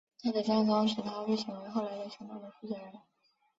[0.23, 2.91] 他的战功使他被选为后来的行动的负责人。